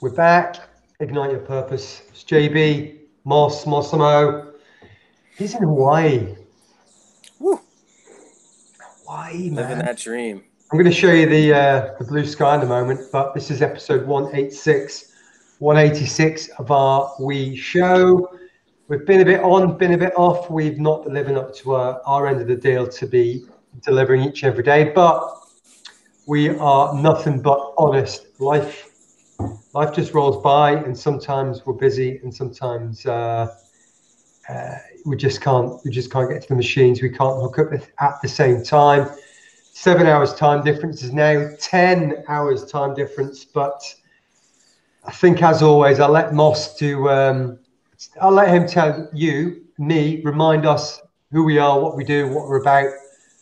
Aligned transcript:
We're 0.00 0.10
back. 0.10 0.58
Ignite 1.00 1.32
your 1.32 1.40
purpose. 1.40 2.02
It's 2.10 2.22
JB, 2.22 2.98
Moss, 3.24 3.64
Mossimo. 3.64 4.52
He's 5.36 5.56
in 5.56 5.64
Hawaii. 5.64 6.36
Woo. 7.40 7.60
Hawaii, 8.78 9.50
man. 9.50 9.56
Living 9.56 9.78
that 9.78 9.98
dream. 9.98 10.44
I'm 10.70 10.78
going 10.78 10.88
to 10.88 10.96
show 10.96 11.10
you 11.10 11.28
the 11.28 11.52
uh, 11.52 11.94
the 11.98 12.04
blue 12.04 12.24
sky 12.24 12.54
in 12.54 12.60
a 12.60 12.66
moment, 12.66 13.10
but 13.10 13.34
this 13.34 13.50
is 13.50 13.60
episode 13.60 14.06
186, 14.06 15.14
186 15.58 16.48
of 16.60 16.70
our 16.70 17.12
wee 17.18 17.56
Show. 17.56 18.38
We've 18.86 19.04
been 19.04 19.22
a 19.22 19.24
bit 19.24 19.40
on, 19.40 19.76
been 19.78 19.94
a 19.94 19.98
bit 19.98 20.12
off. 20.16 20.48
We've 20.48 20.78
not 20.78 21.02
been 21.02 21.14
living 21.14 21.36
up 21.36 21.52
to 21.56 21.74
our, 21.74 22.00
our 22.06 22.28
end 22.28 22.40
of 22.40 22.46
the 22.46 22.54
deal 22.54 22.86
to 22.86 23.06
be 23.08 23.46
delivering 23.82 24.22
each 24.22 24.44
and 24.44 24.52
every 24.52 24.62
day, 24.62 24.92
but 24.94 25.28
we 26.28 26.50
are 26.50 26.94
nothing 26.94 27.42
but 27.42 27.74
honest. 27.76 28.28
Life 28.38 28.87
life 29.74 29.94
just 29.94 30.14
rolls 30.14 30.42
by, 30.42 30.72
and 30.72 30.96
sometimes 30.96 31.64
we're 31.66 31.74
busy, 31.74 32.18
and 32.22 32.34
sometimes 32.34 33.04
uh, 33.06 33.54
uh, 34.48 34.74
we 35.04 35.16
just 35.16 35.40
can't 35.40 35.78
we 35.84 35.90
just 35.90 36.10
can't 36.10 36.30
get 36.30 36.42
to 36.42 36.48
the 36.48 36.54
machines. 36.54 37.02
We 37.02 37.10
can't 37.10 37.40
hook 37.40 37.58
up 37.58 37.72
at 38.00 38.22
the 38.22 38.28
same 38.28 38.62
time. 38.62 39.08
Seven 39.72 40.06
hours 40.06 40.34
time 40.34 40.64
difference 40.64 41.02
is 41.02 41.12
now 41.12 41.50
ten 41.60 42.24
hours 42.28 42.64
time 42.66 42.94
difference, 42.94 43.44
but 43.44 43.82
I 45.04 45.12
think 45.12 45.42
as 45.42 45.62
always, 45.62 46.00
I'll 46.00 46.10
let 46.10 46.34
Moss 46.34 46.76
to 46.78 47.10
um, 47.10 47.58
I'll 48.20 48.32
let 48.32 48.48
him 48.48 48.66
tell 48.66 49.08
you, 49.12 49.64
me, 49.78 50.22
remind 50.22 50.66
us 50.66 51.00
who 51.30 51.44
we 51.44 51.58
are, 51.58 51.78
what 51.80 51.96
we 51.96 52.04
do, 52.04 52.28
what 52.28 52.48
we're 52.48 52.60
about, 52.60 52.90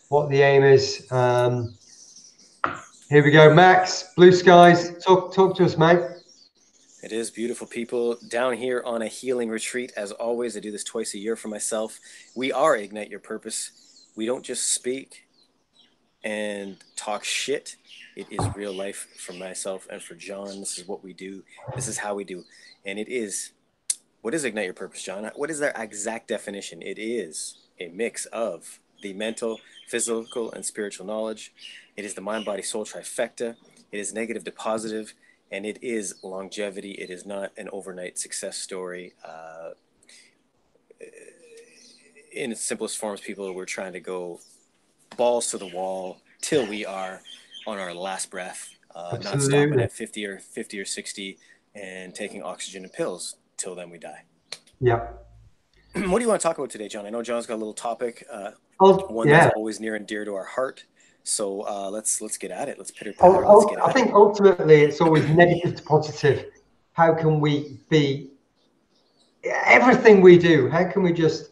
what 0.08 0.28
the 0.28 0.40
aim 0.42 0.62
is. 0.64 1.10
Um, 1.10 1.77
here 3.08 3.22
we 3.22 3.30
go, 3.30 3.54
Max. 3.54 4.12
Blue 4.16 4.32
skies. 4.32 4.96
Talk, 5.04 5.32
talk 5.32 5.56
to 5.56 5.64
us, 5.64 5.78
mate. 5.78 6.00
It 7.06 7.12
is 7.12 7.30
beautiful 7.30 7.69
people 7.69 8.19
down 8.27 8.55
here 8.55 8.83
on 8.84 9.00
a 9.00 9.06
healing 9.06 9.48
retreat. 9.48 9.92
As 9.97 10.11
always, 10.11 10.56
I 10.56 10.61
do 10.61 10.72
this 10.72 10.83
twice 10.83 11.14
a 11.14 11.19
year 11.19 11.36
for 11.36 11.47
myself. 11.47 12.00
We 12.34 12.50
are 12.50 12.77
Ignite 12.77 13.11
Your 13.11 13.20
Purpose. 13.20 14.08
We 14.17 14.27
don't 14.27 14.44
just 14.44 14.72
speak 14.72 15.25
and 16.25 16.78
talk 16.97 17.22
shit. 17.22 17.77
It 18.17 18.27
is 18.33 18.41
real 18.56 18.72
life 18.72 19.06
for 19.19 19.34
myself 19.34 19.86
and 19.89 20.03
for 20.03 20.17
John. 20.17 20.58
This 20.58 20.78
is 20.78 20.89
what 20.89 21.05
we 21.05 21.12
do. 21.12 21.45
This 21.77 21.86
is 21.86 21.98
how 21.98 22.17
we 22.17 22.25
do. 22.25 22.42
And 22.84 22.98
it 22.98 23.08
is 23.08 23.52
what 24.23 24.34
is 24.34 24.42
Ignite 24.42 24.64
Your 24.64 24.75
Purpose, 24.75 25.05
John? 25.05 25.30
What 25.36 25.48
is 25.48 25.61
their 25.61 25.75
exact 25.77 26.27
definition? 26.27 26.83
It 26.83 26.98
is 26.98 27.69
a 27.78 27.86
mix 27.86 28.27
of 28.27 28.80
the 29.00 29.12
mental, 29.12 29.61
physical, 29.86 30.50
and 30.50 30.67
spiritual 30.67 31.06
knowledge. 31.06 31.52
It 31.97 32.05
is 32.05 32.14
the 32.14 32.20
mind, 32.20 32.45
body, 32.45 32.62
soul 32.62 32.84
trifecta. 32.84 33.55
It 33.92 34.00
is 34.00 34.12
negative 34.12 34.42
to 34.42 34.50
positive 34.50 35.14
and 35.50 35.64
it 35.64 35.78
is 35.83 36.14
longevity. 36.22 36.92
It 36.92 37.11
is 37.11 37.25
not 37.25 37.52
an 37.56 37.69
overnight 37.72 38.19
success 38.19 38.58
story. 38.58 39.14
Uh, 39.25 39.70
in 42.33 42.52
its 42.52 42.62
simplest 42.62 42.98
forms, 42.98 43.20
people 43.20 43.52
were 43.55 43.67
trying 43.67 43.92
to 43.92 44.00
go 44.00 44.41
balls 45.17 45.50
to 45.50 45.58
the 45.58 45.67
wall 45.67 46.20
till 46.41 46.67
we 46.67 46.84
are 46.84 47.20
on 47.67 47.78
our 47.78 47.94
last 47.94 48.30
breath, 48.30 48.70
uh, 48.94 49.19
not 49.22 49.41
stopping 49.41 49.80
at 49.80 49.92
50 49.92 50.27
or 50.27 50.39
50 50.39 50.80
or 50.80 50.84
60 50.84 51.39
and 51.74 52.14
taking 52.14 52.42
oxygen 52.42 52.84
and 52.84 52.92
pills 52.92 53.36
till 53.56 53.74
then 53.74 53.91
we 53.91 53.98
die. 53.98 54.22
Yeah. 54.80 55.08
what 55.94 56.19
do 56.19 56.24
you 56.24 56.28
want 56.28 56.41
to 56.41 56.47
talk 56.47 56.58
about 56.58 56.70
today, 56.70 56.89
John? 56.89 57.06
I 57.06 57.11
know 57.11 57.22
John's 57.22 57.47
got 57.47 57.55
a 57.55 57.56
little 57.56 57.74
topic, 57.74 58.24
uh, 58.30 58.52
oh, 58.80 59.06
one 59.06 59.28
yeah. 59.28 59.44
that's 59.44 59.56
always 59.56 59.80
near 59.80 59.94
and 59.94 60.06
dear 60.06 60.24
to 60.24 60.34
our 60.34 60.44
heart. 60.44 60.84
So 61.27 61.66
uh, 61.66 61.91
let's 61.91 62.20
let's 62.20 62.38
get 62.38 62.52
at 62.52 62.69
it. 62.69 62.78
Let's 62.78 62.92
pitter 62.92 63.12
patter. 63.12 63.44
Oh, 63.44 63.66
oh, 63.69 63.84
I 63.84 63.92
think 63.92 64.08
it. 64.08 64.14
ultimately 64.14 64.82
it's 64.82 65.00
always 65.00 65.28
negative 65.30 65.74
to 65.74 65.83
positive. 65.83 66.46
How 66.92 67.14
can 67.14 67.41
we 67.41 67.80
be 67.88 68.30
everything 69.44 70.20
we 70.20 70.38
do? 70.38 70.68
How 70.68 70.84
can 70.84 71.02
we 71.02 71.12
just 71.12 71.51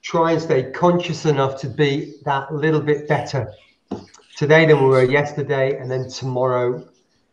try 0.00 0.32
and 0.32 0.40
stay 0.40 0.70
conscious 0.70 1.26
enough 1.26 1.60
to 1.60 1.68
be 1.68 2.14
that 2.24 2.52
little 2.54 2.80
bit 2.80 3.08
better 3.08 3.52
today 4.38 4.64
than 4.64 4.82
we 4.82 4.88
were 4.88 5.04
yesterday, 5.04 5.76
and 5.78 5.90
then 5.90 6.08
tomorrow 6.08 6.88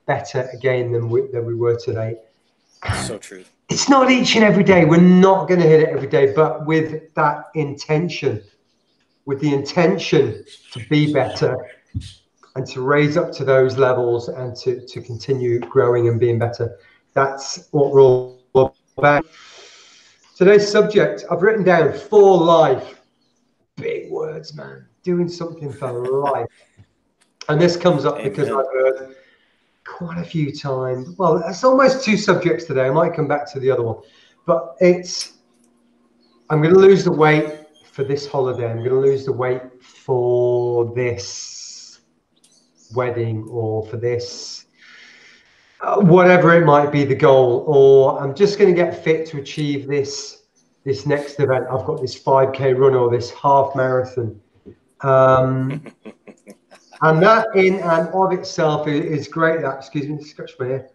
better 0.05 0.49
again 0.53 0.91
than 0.91 1.09
we 1.09 1.27
than 1.31 1.45
we 1.45 1.55
were 1.55 1.77
today? 1.77 2.17
So 3.05 3.17
true. 3.17 3.45
It's 3.69 3.87
not 3.87 4.11
each 4.11 4.35
and 4.35 4.43
every 4.43 4.65
day. 4.65 4.83
We're 4.83 4.99
not 4.99 5.47
going 5.47 5.61
to 5.61 5.67
hit 5.67 5.83
it 5.83 5.89
every 5.89 6.09
day, 6.09 6.33
but 6.33 6.65
with 6.65 7.13
that 7.13 7.45
intention, 7.55 8.43
with 9.25 9.39
the 9.39 9.53
intention 9.53 10.43
to 10.73 10.85
be 10.89 11.13
better 11.13 11.57
and 12.57 12.65
to 12.65 12.81
raise 12.81 13.17
up 13.17 13.31
to 13.31 13.45
those 13.45 13.77
levels 13.77 14.29
and 14.29 14.55
to, 14.55 14.83
to 14.87 14.99
continue 14.99 15.59
growing 15.59 16.07
and 16.07 16.19
being 16.19 16.39
better. 16.39 16.79
That's 17.13 17.67
what 17.69 17.91
we're 17.91 18.01
all 18.01 18.75
about. 18.97 19.27
Today's 20.35 20.67
subject, 20.67 21.23
I've 21.29 21.43
written 21.43 21.63
down 21.63 21.93
for 21.93 22.35
life. 22.35 22.99
Big 23.75 24.09
words, 24.09 24.55
man. 24.55 24.87
Doing 25.03 25.29
something 25.29 25.71
for 25.71 25.91
life. 26.23 26.47
And 27.47 27.61
this 27.61 27.77
comes 27.77 28.05
up 28.05 28.15
Amen. 28.15 28.29
because 28.31 28.49
I've 28.49 28.65
heard 28.73 29.15
quite 29.85 30.17
a 30.17 30.23
few 30.23 30.51
times. 30.51 31.15
Well, 31.15 31.43
it's 31.47 31.63
almost 31.63 32.03
two 32.03 32.17
subjects 32.17 32.65
today. 32.65 32.87
I 32.87 32.89
might 32.89 33.13
come 33.13 33.27
back 33.27 33.51
to 33.53 33.59
the 33.59 33.69
other 33.69 33.83
one. 33.83 34.01
But 34.47 34.75
it's, 34.79 35.33
I'm 36.49 36.63
going 36.63 36.73
to 36.73 36.79
lose 36.79 37.03
the 37.03 37.11
weight 37.11 37.67
for 37.91 38.03
this 38.03 38.25
holiday. 38.25 38.67
I'm 38.67 38.77
going 38.77 38.89
to 38.89 38.99
lose 38.99 39.25
the 39.25 39.33
weight 39.33 39.61
for 39.79 40.91
this 40.95 41.66
wedding 42.95 43.47
or 43.49 43.85
for 43.87 43.97
this, 43.97 44.65
uh, 45.81 45.99
whatever 45.99 46.53
it 46.55 46.65
might 46.65 46.91
be, 46.91 47.03
the 47.03 47.15
goal, 47.15 47.63
or 47.67 48.19
I'm 48.21 48.35
just 48.35 48.57
going 48.57 48.73
to 48.73 48.75
get 48.75 49.03
fit 49.03 49.25
to 49.27 49.39
achieve 49.39 49.87
this 49.87 50.43
this 50.83 51.05
next 51.05 51.39
event. 51.41 51.65
I've 51.69 51.85
got 51.85 51.99
this 52.01 52.17
5k 52.17 52.77
run 52.77 52.95
or 52.95 53.11
this 53.11 53.29
half 53.31 53.75
marathon. 53.75 54.39
Um, 55.01 55.83
and 57.01 57.21
that 57.21 57.47
in 57.55 57.75
and 57.75 58.07
of 58.09 58.31
itself 58.31 58.87
is, 58.87 59.27
great. 59.27 59.61
That 59.61 59.75
excuse 59.77 60.07
me, 60.07 60.23
scratch 60.23 60.51
my 60.59 60.67
ear. 60.67 60.89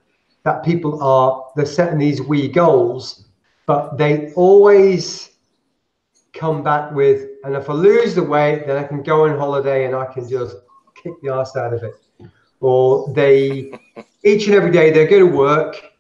That 0.45 0.65
people 0.65 1.03
are 1.03 1.51
they're 1.55 1.67
setting 1.67 1.99
these 1.99 2.21
wee 2.23 2.49
goals, 2.49 3.27
but 3.67 3.99
they 3.99 4.33
always 4.33 5.31
come 6.33 6.65
back 6.65 6.93
with, 6.93 7.29
and 7.45 7.55
if 7.55 7.69
I 7.69 7.75
lose 7.75 8.15
the 8.15 8.23
weight, 8.23 8.67
then 8.67 8.83
I 8.83 8.85
can 8.85 9.03
go 9.03 9.27
on 9.27 9.39
holiday 9.39 9.85
and 9.85 9.95
I 9.95 10.07
can 10.07 10.29
just 10.29 10.57
kick 11.03 11.13
the 11.23 11.33
ass 11.33 11.57
out 11.57 11.73
of 11.73 11.83
it. 11.83 11.95
Or 12.61 13.13
they, 13.13 13.73
each 14.23 14.47
and 14.47 14.55
every 14.55 14.71
day, 14.71 14.91
they 14.91 15.07
go 15.07 15.19
to 15.19 15.27
work 15.27 15.91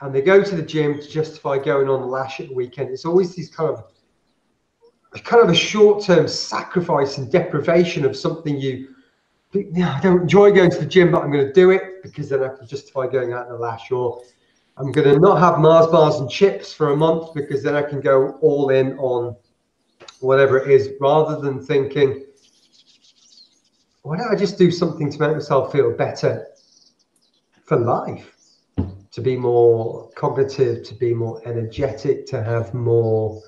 and 0.00 0.14
they 0.14 0.20
go 0.20 0.42
to 0.42 0.54
the 0.54 0.62
gym 0.62 1.00
to 1.00 1.08
justify 1.08 1.56
going 1.58 1.88
on 1.88 2.00
the 2.00 2.06
lash 2.06 2.40
at 2.40 2.48
the 2.48 2.54
weekend. 2.54 2.90
It's 2.90 3.06
always 3.06 3.34
these 3.34 3.48
kind 3.48 3.70
of, 3.70 3.84
kind 5.22 5.42
of 5.42 5.48
a 5.48 5.54
short-term 5.54 6.28
sacrifice 6.28 7.18
and 7.18 7.30
deprivation 7.30 8.04
of 8.04 8.16
something 8.16 8.58
you, 8.58 8.94
I 9.54 10.00
don't 10.02 10.22
enjoy 10.22 10.50
going 10.50 10.70
to 10.70 10.78
the 10.78 10.86
gym, 10.86 11.12
but 11.12 11.22
I'm 11.22 11.30
going 11.30 11.46
to 11.46 11.52
do 11.52 11.70
it 11.70 12.02
because 12.02 12.28
then 12.28 12.42
I 12.42 12.48
can 12.48 12.66
justify 12.66 13.06
going 13.06 13.32
out 13.32 13.46
in 13.46 13.52
the 13.52 13.58
lash. 13.58 13.90
Or 13.92 14.22
I'm 14.76 14.90
going 14.90 15.08
to 15.08 15.20
not 15.20 15.38
have 15.38 15.60
Mars 15.60 15.86
bars 15.86 16.16
and 16.16 16.28
chips 16.28 16.72
for 16.72 16.90
a 16.90 16.96
month 16.96 17.32
because 17.34 17.62
then 17.62 17.76
I 17.76 17.82
can 17.82 18.00
go 18.00 18.30
all 18.40 18.70
in 18.70 18.98
on 18.98 19.36
whatever 20.18 20.58
it 20.58 20.68
is, 20.70 20.90
rather 21.00 21.40
than 21.40 21.64
thinking, 21.64 22.23
why 24.04 24.18
don't 24.18 24.30
I 24.30 24.36
just 24.36 24.58
do 24.58 24.70
something 24.70 25.10
to 25.10 25.18
make 25.18 25.32
myself 25.32 25.72
feel 25.72 25.90
better 25.90 26.46
for 27.64 27.78
life? 27.78 28.36
To 29.12 29.20
be 29.22 29.34
more 29.34 30.10
cognitive, 30.10 30.84
to 30.84 30.94
be 30.94 31.14
more 31.14 31.40
energetic, 31.46 32.26
to 32.26 32.42
have 32.42 32.74
more 32.74 33.42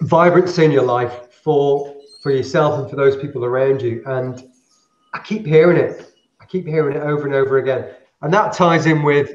vibrancy 0.00 0.64
in 0.64 0.70
your 0.70 0.84
life 0.84 1.30
for 1.30 1.94
for 2.22 2.32
yourself 2.32 2.80
and 2.80 2.88
for 2.88 2.96
those 2.96 3.16
people 3.16 3.44
around 3.44 3.82
you. 3.82 4.02
And 4.06 4.48
I 5.12 5.18
keep 5.18 5.44
hearing 5.44 5.76
it. 5.76 6.14
I 6.40 6.46
keep 6.46 6.66
hearing 6.66 6.96
it 6.96 7.02
over 7.02 7.26
and 7.26 7.34
over 7.34 7.58
again. 7.58 7.90
And 8.22 8.32
that 8.32 8.54
ties 8.54 8.86
in 8.86 9.02
with 9.02 9.30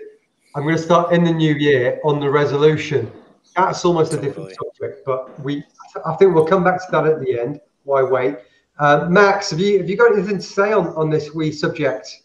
I'm 0.56 0.64
going 0.64 0.76
to 0.76 0.82
start 0.82 1.14
in 1.14 1.24
the 1.24 1.34
new 1.34 1.54
year 1.54 2.00
on 2.04 2.20
the 2.20 2.30
resolution. 2.30 3.12
That's 3.56 3.86
almost 3.86 4.14
a 4.14 4.18
different 4.18 4.56
topic, 4.56 5.06
but 5.06 5.40
we 5.40 5.64
I 6.04 6.16
think 6.16 6.34
we'll 6.34 6.48
come 6.48 6.64
back 6.64 6.84
to 6.84 6.92
that 6.94 7.06
at 7.06 7.20
the 7.20 7.40
end. 7.40 7.60
Why 7.84 8.02
wait? 8.02 8.38
Uh, 8.78 9.08
Max, 9.10 9.52
have 9.52 9.60
you 9.60 9.78
have 9.78 9.90
you 9.90 9.96
got 9.96 10.12
anything 10.12 10.38
to 10.38 10.44
say 10.44 10.74
on, 10.74 10.88
on 10.90 11.10
this 11.10 11.34
wee 11.34 11.52
subject? 11.52 12.24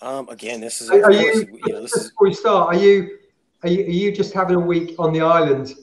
Um, 0.00 0.28
again, 0.30 0.60
this 0.60 0.80
is. 0.80 0.90
Are, 0.90 1.04
are 1.04 1.12
you, 1.12 1.60
you 1.66 1.72
know, 1.72 1.82
before 1.82 2.10
we 2.20 2.32
start, 2.32 2.74
are 2.74 2.78
you, 2.78 3.18
are 3.62 3.68
you 3.68 3.84
are 3.84 3.90
you 3.90 4.12
just 4.12 4.32
having 4.32 4.56
a 4.56 4.60
week 4.60 4.94
on 4.98 5.12
the 5.12 5.20
island, 5.20 5.74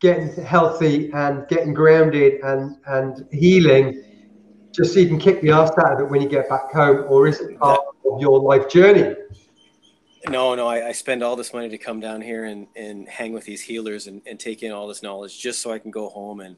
getting 0.00 0.28
healthy 0.44 1.12
and 1.12 1.46
getting 1.46 1.72
grounded 1.72 2.40
and 2.42 2.76
and 2.86 3.26
healing, 3.30 4.02
just 4.72 4.92
so 4.92 4.98
you 4.98 5.06
can 5.06 5.20
kick 5.20 5.40
the 5.40 5.52
ass 5.52 5.70
out 5.78 5.92
of 5.92 6.00
it 6.00 6.10
when 6.10 6.20
you 6.20 6.28
get 6.28 6.48
back 6.48 6.72
home, 6.72 7.04
or 7.08 7.28
is 7.28 7.40
it 7.40 7.56
part 7.60 7.80
that, 8.02 8.10
of 8.10 8.20
your 8.20 8.40
life 8.40 8.68
journey? 8.68 9.14
No, 10.28 10.54
no, 10.56 10.66
I, 10.66 10.88
I, 10.88 10.92
spend 10.92 11.22
all 11.22 11.36
this 11.36 11.52
money 11.52 11.68
to 11.68 11.76
come 11.76 12.00
down 12.00 12.22
here 12.22 12.44
and, 12.44 12.66
and 12.74 13.06
hang 13.06 13.34
with 13.34 13.44
these 13.44 13.60
healers 13.60 14.06
and, 14.06 14.22
and 14.24 14.40
take 14.40 14.62
in 14.62 14.72
all 14.72 14.88
this 14.88 15.02
knowledge 15.02 15.38
just 15.38 15.60
so 15.60 15.70
I 15.70 15.78
can 15.78 15.90
go 15.90 16.08
home 16.08 16.40
and 16.40 16.56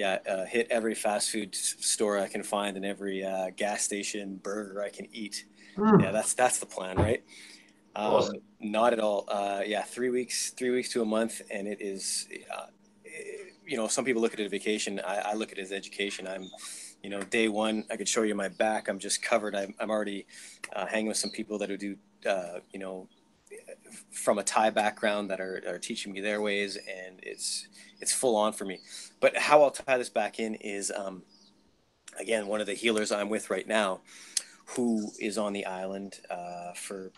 yeah, 0.00 0.18
uh, 0.26 0.46
hit 0.46 0.66
every 0.70 0.94
fast 0.94 1.30
food 1.30 1.54
store 1.54 2.18
I 2.18 2.26
can 2.26 2.42
find 2.42 2.78
and 2.78 2.86
every 2.86 3.22
uh, 3.22 3.50
gas 3.54 3.82
station 3.82 4.40
burger 4.42 4.82
I 4.82 4.88
can 4.88 5.06
eat. 5.12 5.44
Mm. 5.76 6.02
Yeah, 6.02 6.10
that's 6.10 6.32
that's 6.32 6.58
the 6.58 6.64
plan, 6.64 6.96
right? 6.96 7.22
Um, 7.94 8.14
awesome. 8.14 8.36
Not 8.60 8.94
at 8.94 9.00
all. 9.00 9.26
Uh, 9.28 9.60
yeah, 9.66 9.82
three 9.82 10.08
weeks, 10.08 10.50
three 10.50 10.70
weeks 10.70 10.88
to 10.92 11.02
a 11.02 11.04
month, 11.04 11.42
and 11.50 11.68
it 11.68 11.82
is. 11.82 12.28
Uh, 12.54 12.68
you 13.66 13.76
know, 13.76 13.86
some 13.88 14.04
people 14.06 14.22
look 14.22 14.32
at 14.32 14.40
it 14.40 14.46
as 14.46 14.50
vacation. 14.50 15.00
I, 15.06 15.16
I 15.30 15.34
look 15.34 15.52
at 15.52 15.58
it 15.58 15.62
as 15.62 15.70
education. 15.70 16.26
I'm, 16.26 16.48
you 17.02 17.10
know, 17.10 17.20
day 17.22 17.48
one, 17.48 17.84
I 17.90 17.96
could 17.96 18.08
show 18.08 18.22
you 18.22 18.34
my 18.34 18.48
back. 18.48 18.88
I'm 18.88 18.98
just 18.98 19.22
covered. 19.22 19.54
I'm, 19.54 19.74
I'm 19.78 19.90
already 19.90 20.26
uh, 20.74 20.86
hanging 20.86 21.08
with 21.08 21.18
some 21.18 21.30
people 21.30 21.56
that 21.58 21.78
do, 21.78 21.94
uh, 22.26 22.58
you 22.72 22.80
know, 22.80 23.06
from 24.10 24.38
a 24.38 24.42
Thai 24.42 24.70
background 24.70 25.30
that 25.30 25.40
are, 25.40 25.62
are 25.66 25.78
teaching 25.78 26.12
me 26.12 26.20
their 26.20 26.40
ways, 26.40 26.76
and 26.76 27.18
it's 27.22 27.68
it's 28.00 28.12
full 28.12 28.36
on 28.36 28.52
for 28.52 28.64
me. 28.64 28.80
But 29.20 29.36
how 29.36 29.62
I'll 29.62 29.70
tie 29.70 29.98
this 29.98 30.08
back 30.08 30.38
in 30.38 30.54
is, 30.56 30.90
um, 30.90 31.22
again, 32.18 32.46
one 32.46 32.60
of 32.60 32.66
the 32.66 32.74
healers 32.74 33.12
I'm 33.12 33.28
with 33.28 33.50
right 33.50 33.66
now, 33.66 34.00
who 34.66 35.10
is 35.18 35.38
on 35.38 35.52
the 35.52 35.66
island 35.66 36.20
uh, 36.30 36.72
for 36.74 37.12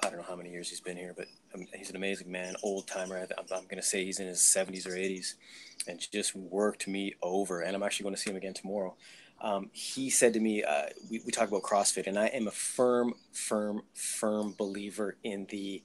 I 0.00 0.08
don't 0.08 0.18
know 0.18 0.26
how 0.28 0.36
many 0.36 0.50
years 0.50 0.70
he's 0.70 0.80
been 0.80 0.96
here, 0.96 1.12
but 1.16 1.26
um, 1.54 1.66
he's 1.74 1.90
an 1.90 1.96
amazing 1.96 2.30
man, 2.30 2.54
old 2.62 2.86
timer. 2.86 3.18
I'm, 3.18 3.46
I'm 3.52 3.64
going 3.64 3.76
to 3.76 3.82
say 3.82 4.04
he's 4.04 4.20
in 4.20 4.28
his 4.28 4.40
70s 4.40 4.86
or 4.86 4.90
80s, 4.90 5.34
and 5.88 6.00
just 6.12 6.36
worked 6.36 6.86
me 6.86 7.14
over. 7.20 7.62
And 7.62 7.74
I'm 7.74 7.82
actually 7.82 8.04
going 8.04 8.14
to 8.14 8.20
see 8.20 8.30
him 8.30 8.36
again 8.36 8.54
tomorrow. 8.54 8.96
Um, 9.40 9.70
he 9.72 10.10
said 10.10 10.32
to 10.34 10.40
me, 10.40 10.64
uh, 10.64 10.86
we, 11.10 11.20
we 11.24 11.32
talk 11.32 11.48
about 11.48 11.62
CrossFit, 11.62 12.06
and 12.06 12.18
I 12.18 12.26
am 12.26 12.48
a 12.48 12.52
firm, 12.52 13.14
firm, 13.32 13.82
firm 13.94 14.54
believer 14.58 15.16
in 15.22 15.46
the 15.50 15.82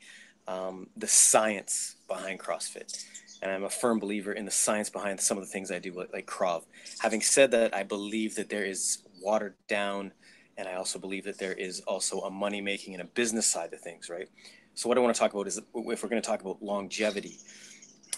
um, 0.47 0.87
the 0.97 1.07
science 1.07 1.95
behind 2.07 2.39
CrossFit. 2.39 3.05
And 3.41 3.51
I'm 3.51 3.63
a 3.63 3.69
firm 3.69 3.99
believer 3.99 4.33
in 4.33 4.43
the 4.43 4.51
science 4.51 4.89
behind 4.89 5.19
some 5.21 5.37
of 5.37 5.43
the 5.43 5.49
things 5.49 5.71
I 5.71 5.79
do, 5.79 5.93
like, 5.93 6.11
like 6.11 6.25
Krav. 6.27 6.63
Having 6.99 7.21
said 7.21 7.51
that, 7.51 7.73
I 7.73 7.83
believe 7.83 8.35
that 8.35 8.49
there 8.49 8.65
is 8.65 9.03
watered 9.21 9.55
down 9.69 10.11
and 10.57 10.67
I 10.67 10.75
also 10.75 10.99
believe 10.99 11.23
that 11.25 11.39
there 11.39 11.53
is 11.53 11.81
also 11.81 12.21
a 12.21 12.29
money 12.29 12.61
making 12.61 12.93
and 12.93 13.01
a 13.01 13.05
business 13.05 13.47
side 13.47 13.73
of 13.73 13.81
things, 13.81 14.09
right? 14.09 14.29
So 14.75 14.87
what 14.87 14.97
I 14.97 15.01
want 15.01 15.15
to 15.15 15.19
talk 15.19 15.33
about 15.33 15.47
is 15.47 15.57
if 15.57 15.65
we're 15.73 16.09
going 16.09 16.21
to 16.21 16.27
talk 16.27 16.41
about 16.41 16.61
longevity, 16.61 17.37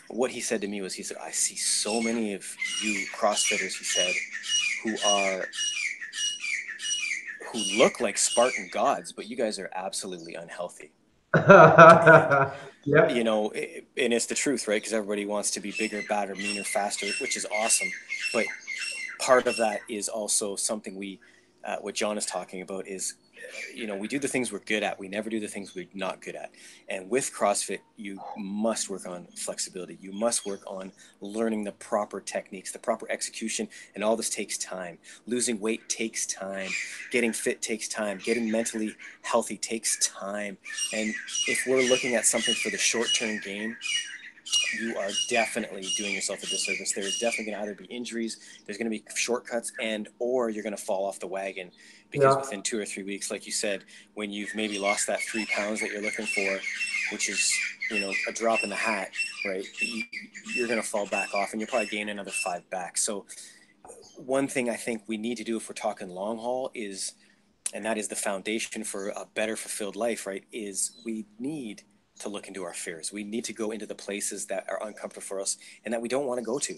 what 0.09 0.31
he 0.31 0.41
said 0.41 0.61
to 0.61 0.67
me 0.67 0.81
was 0.81 0.93
he 0.93 1.03
said, 1.03 1.17
I 1.21 1.31
see 1.31 1.55
so 1.55 2.01
many 2.01 2.33
of 2.33 2.45
you 2.83 3.05
CrossFitters, 3.15 3.77
he 3.77 3.85
said, 3.85 4.13
who 4.85 4.95
are 5.05 5.45
who 7.51 7.77
look 7.77 7.99
like 7.99 8.17
Spartan 8.17 8.69
gods, 8.71 9.11
but 9.11 9.27
you 9.27 9.35
guys 9.35 9.57
are 9.59 9.69
absolutely 9.73 10.35
unhealthy. 10.35 10.91
yeah. 11.35 12.51
You 13.09 13.23
know, 13.23 13.51
and 13.51 14.13
it's 14.13 14.25
the 14.27 14.35
truth, 14.35 14.67
right? 14.67 14.77
Because 14.81 14.93
everybody 14.93 15.25
wants 15.25 15.51
to 15.51 15.59
be 15.59 15.73
bigger, 15.77 16.01
badder, 16.07 16.35
meaner, 16.35 16.63
faster, 16.63 17.07
which 17.19 17.35
is 17.35 17.45
awesome. 17.51 17.89
But 18.33 18.45
part 19.19 19.47
of 19.47 19.57
that 19.57 19.81
is 19.89 20.07
also 20.07 20.55
something 20.55 20.95
we 20.95 21.19
uh, 21.65 21.77
what 21.77 21.95
John 21.95 22.17
is 22.17 22.25
talking 22.25 22.61
about 22.61 22.87
is, 22.87 23.15
you 23.73 23.87
know, 23.87 23.95
we 23.95 24.07
do 24.07 24.19
the 24.19 24.27
things 24.27 24.51
we're 24.51 24.59
good 24.59 24.83
at. 24.83 24.99
We 24.99 25.07
never 25.07 25.29
do 25.29 25.39
the 25.39 25.47
things 25.47 25.75
we're 25.75 25.87
not 25.93 26.21
good 26.21 26.35
at. 26.35 26.51
And 26.89 27.09
with 27.09 27.31
CrossFit, 27.33 27.79
you 27.97 28.19
must 28.37 28.89
work 28.89 29.07
on 29.07 29.27
flexibility. 29.35 29.97
You 30.01 30.11
must 30.11 30.45
work 30.45 30.61
on 30.67 30.91
learning 31.21 31.63
the 31.63 31.71
proper 31.73 32.19
techniques, 32.21 32.71
the 32.71 32.79
proper 32.79 33.09
execution. 33.11 33.67
And 33.95 34.03
all 34.03 34.15
this 34.15 34.29
takes 34.29 34.57
time. 34.57 34.97
Losing 35.25 35.59
weight 35.59 35.87
takes 35.89 36.25
time. 36.25 36.69
Getting 37.11 37.33
fit 37.33 37.61
takes 37.61 37.87
time. 37.87 38.19
Getting 38.23 38.51
mentally 38.51 38.95
healthy 39.21 39.57
takes 39.57 40.07
time. 40.07 40.57
And 40.93 41.13
if 41.47 41.65
we're 41.67 41.87
looking 41.89 42.15
at 42.15 42.25
something 42.25 42.55
for 42.55 42.69
the 42.69 42.77
short 42.77 43.07
term 43.13 43.39
game, 43.39 43.75
you 44.79 44.95
are 44.97 45.09
definitely 45.29 45.87
doing 45.97 46.13
yourself 46.13 46.43
a 46.43 46.45
disservice. 46.45 46.93
There 46.93 47.03
is 47.03 47.17
definitely 47.17 47.51
going 47.51 47.57
to 47.57 47.63
either 47.63 47.75
be 47.75 47.85
injuries, 47.85 48.37
there's 48.65 48.77
going 48.77 48.89
to 48.91 48.97
be 48.97 49.03
shortcuts, 49.15 49.71
and 49.81 50.07
or 50.19 50.49
you're 50.49 50.63
going 50.63 50.75
to 50.75 50.81
fall 50.81 51.05
off 51.05 51.19
the 51.19 51.27
wagon 51.27 51.71
because 52.11 52.35
yeah. 52.35 52.41
within 52.41 52.61
two 52.61 52.79
or 52.79 52.85
three 52.85 53.03
weeks, 53.03 53.31
like 53.31 53.45
you 53.45 53.51
said, 53.51 53.83
when 54.13 54.31
you've 54.31 54.53
maybe 54.55 54.77
lost 54.79 55.07
that 55.07 55.19
three 55.21 55.45
pounds 55.47 55.81
that 55.81 55.91
you're 55.91 56.01
looking 56.01 56.25
for, 56.25 56.59
which 57.11 57.29
is 57.29 57.51
you 57.91 57.99
know 57.99 58.13
a 58.27 58.31
drop 58.31 58.63
in 58.63 58.69
the 58.69 58.75
hat, 58.75 59.11
right? 59.45 59.65
You, 59.81 60.63
are 60.63 60.67
going 60.67 60.81
to 60.81 60.87
fall 60.87 61.07
back 61.07 61.33
off, 61.33 61.51
and 61.51 61.59
you'll 61.59 61.69
probably 61.69 61.87
gain 61.87 62.09
another 62.09 62.31
five 62.31 62.69
back. 62.69 62.97
So 62.97 63.25
one 64.17 64.47
thing 64.47 64.69
I 64.69 64.75
think 64.75 65.03
we 65.07 65.17
need 65.17 65.37
to 65.37 65.43
do 65.43 65.57
if 65.57 65.67
we're 65.67 65.73
talking 65.75 66.09
long 66.09 66.37
haul 66.37 66.71
is, 66.73 67.13
and 67.73 67.83
that 67.85 67.97
is 67.97 68.07
the 68.07 68.15
foundation 68.15 68.83
for 68.83 69.09
a 69.09 69.25
better 69.33 69.55
fulfilled 69.55 69.95
life, 69.95 70.25
right? 70.25 70.43
Is 70.51 71.01
we 71.03 71.25
need 71.39 71.83
to 72.19 72.29
look 72.29 72.47
into 72.47 72.63
our 72.63 72.73
fears. 72.73 73.11
We 73.11 73.23
need 73.23 73.43
to 73.45 73.53
go 73.53 73.71
into 73.71 73.85
the 73.85 73.95
places 73.95 74.45
that 74.47 74.65
are 74.69 74.85
uncomfortable 74.85 75.25
for 75.25 75.39
us 75.39 75.57
and 75.83 75.93
that 75.93 76.01
we 76.01 76.09
don't 76.09 76.25
want 76.25 76.39
to 76.39 76.45
go 76.45 76.59
to. 76.59 76.73